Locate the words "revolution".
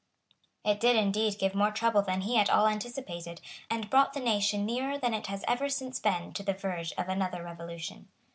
7.43-8.07